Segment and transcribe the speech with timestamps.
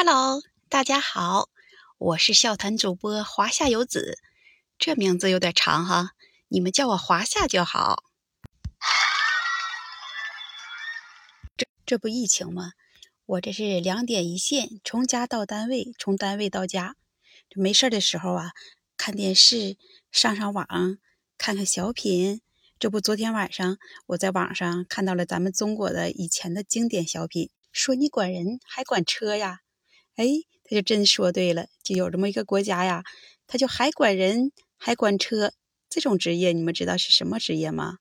[0.00, 1.48] Hello，大家好，
[1.98, 4.20] 我是笑谈主播华夏游子，
[4.78, 6.12] 这名字有点长哈，
[6.46, 8.04] 你们叫我华夏就好。
[11.56, 12.74] 这这不疫情吗？
[13.26, 16.94] 我这是两点一线，从家到单位，从单位到家。
[17.50, 18.52] 这没事的时候啊，
[18.96, 19.76] 看电视，
[20.12, 20.68] 上上网，
[21.36, 22.40] 看看小品。
[22.78, 29.62] 这不，昨天晚上我在网上看到了咱们中国的以前的经典小品，说你管人还管车呀？
[30.18, 30.26] 哎，
[30.64, 33.04] 他就真说对了，就有这么一个国家呀，
[33.46, 35.52] 他就还管人，还管车，
[35.88, 37.98] 这种职业你们知道是什么职业吗？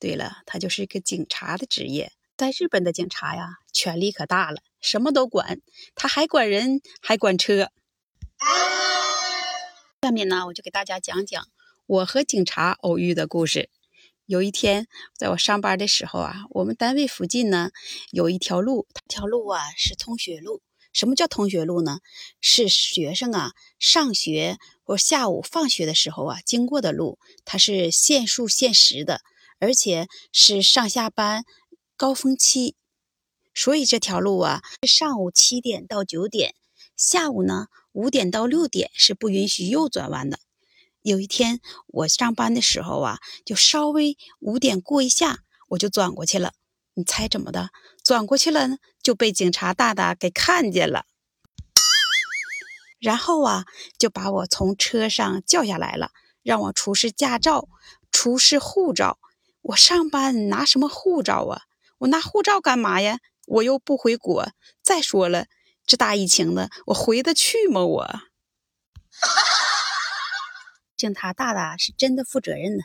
[0.00, 2.10] 对了，他就是一个警察的职业。
[2.36, 5.60] 在日本的警察呀，权力可大了，什么都管，
[5.94, 7.70] 他还管人，还管车。
[10.02, 11.46] 下面呢，我就给大家讲讲
[11.86, 13.70] 我和警察偶遇的故事。
[14.26, 17.70] 有一天，在我上班的时候啊，我们单位附近呢
[18.10, 20.60] 有一条路，这条路啊是通学路。
[20.94, 21.98] 什么叫同学路呢？
[22.40, 29.20] 是学生啊上学或下午放学的时候啊经过的路，它是限速限时的，
[29.58, 31.44] 而且是上下班
[31.96, 32.76] 高峰期，
[33.52, 36.54] 所以这条路啊是上午七点到九点，
[36.96, 40.38] 下午呢五点到六点是不允许右转弯的。
[41.02, 45.40] 有一天我上班的时候啊，就稍微五点过一下，
[45.70, 46.54] 我就转过去了。
[46.94, 47.70] 你猜怎么的？
[48.02, 51.06] 转过去了呢，就被警察大大给看见了，
[53.00, 53.64] 然后啊，
[53.98, 56.10] 就把我从车上叫下来了，
[56.42, 57.68] 让我出示驾照、
[58.12, 59.18] 出示护照。
[59.62, 61.62] 我上班拿什么护照啊？
[61.98, 63.18] 我拿护照干嘛呀？
[63.46, 64.52] 我又不回国。
[64.82, 65.46] 再说了，
[65.86, 67.84] 这大疫情的，我回得去吗？
[67.84, 68.20] 我，
[70.96, 72.84] 警察大大是真的负责任的。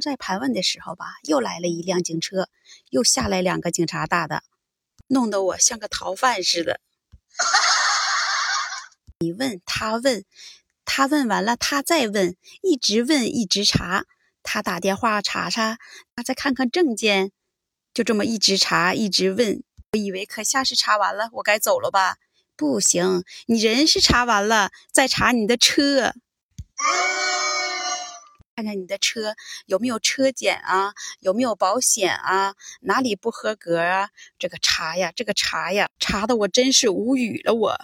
[0.00, 2.48] 在盘问的时候吧，又来了一辆警车，
[2.90, 4.42] 又下来两个警察大的，
[5.08, 6.80] 弄得我像个逃犯似的。
[9.20, 10.24] 你问他问，
[10.84, 14.04] 他问完了他再问，一直问一直查。
[14.42, 15.78] 他打电话查查，
[16.14, 17.32] 他再看看证件，
[17.92, 19.62] 就这么一直查一直问。
[19.92, 22.16] 我以为可下是查完了，我该走了吧？
[22.56, 26.14] 不行，你人是查完了，再查你的车。
[28.58, 29.36] 看看你的车
[29.66, 34.10] 有没有车检啊，有没有保险啊，哪里不合格啊？
[34.36, 37.54] 这个查呀，这个查呀，查的我真是无语了。
[37.54, 37.78] 我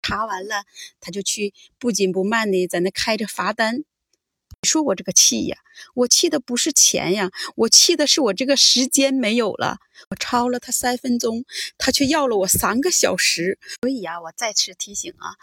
[0.00, 0.62] 查完了，
[1.00, 3.78] 他就去不紧不慢的在那开着罚单。
[3.78, 5.58] 你说我这个气呀，
[5.94, 9.78] 我气的不是钱呀，我气的是我这个时间没有了。
[10.10, 11.44] 我超了他三分钟，
[11.78, 13.58] 他却要了我三个小时。
[13.82, 15.34] 所以呀，我再次提醒啊。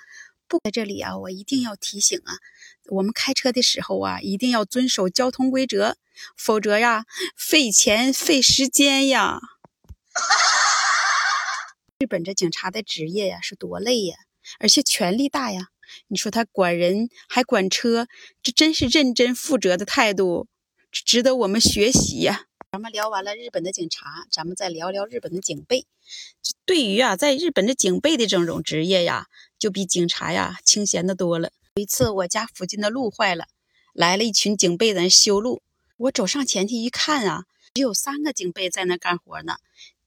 [0.47, 2.33] 不在这里啊，我一定要提醒啊，
[2.89, 5.97] 我们开车的时候啊，一定要遵守交通规则，
[6.37, 9.39] 否则呀，费钱费时间呀。
[11.99, 14.15] 日本这警察的职业呀，是多累呀，
[14.59, 15.69] 而且权力大呀。
[16.07, 18.07] 你说他管人还管车，
[18.43, 20.47] 这真是认真负责的态度，
[20.91, 22.45] 值得我们学习呀。
[22.71, 25.85] 咱们聊完了日本的警察，咱们再聊聊日本的警备。
[26.65, 29.27] 对于啊，在日本的警备的这种职业呀，
[29.57, 31.51] 就比警察呀清闲的多了。
[31.75, 33.47] 有一次，我家附近的路坏了，
[33.93, 35.61] 来了一群警备人修路。
[35.97, 39.57] 我走上前去一看啊，只有三个警备在那干活呢，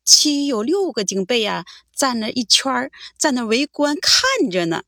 [0.05, 1.65] 其余有六个警备啊
[1.95, 4.85] 站那一圈在那围观看着呢。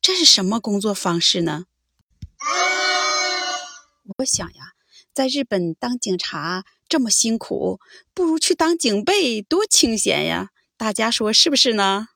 [0.00, 1.66] 这是什么工作方式呢？
[4.18, 4.72] 我想呀。
[5.14, 7.80] 在日本当警察这么辛苦，
[8.14, 10.48] 不如去当警备多清闲呀！
[10.78, 12.08] 大家说是不是呢？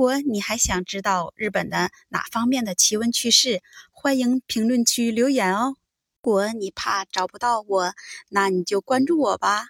[0.00, 5.76] 如果你还想知道日本的哪方面的奇闻趣事，欢迎评论区留言哦。
[6.22, 7.92] 如果你怕找不到我，
[8.30, 9.66] 那你就关注我吧。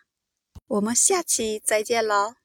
[0.69, 2.40] 我们下期再见喽。